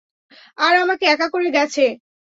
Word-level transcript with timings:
আর 0.57 0.73
আমাকে 0.75 1.05
একা 1.05 1.27
করে 1.33 1.47
গেছে। 1.57 1.85